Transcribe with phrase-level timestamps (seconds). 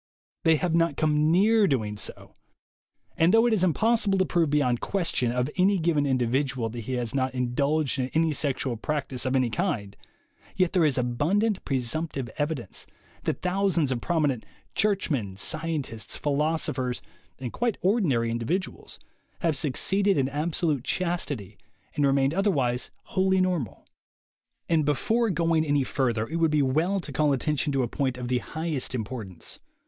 [0.45, 2.33] They have not come near doing so.
[3.15, 6.93] And though it is impossible to prove beyond question of any given individual that he
[6.93, 9.95] has not indulged in any sexual practice of any kind,
[10.55, 12.87] yet there is abundant presumptive evidence
[13.25, 14.43] that thousands of prominent
[14.73, 17.01] churchmen, scientists, phil osophers
[17.37, 18.97] and quite ordinary individuals
[19.41, 21.59] have suc ceeded in absolute chastity
[21.95, 23.85] and remained otherwise wholly "normal."
[24.67, 28.17] And before going any further it would be well to call attention to a point
[28.17, 29.59] of the highest impor THE WAY TO WILL POWER 99 tance.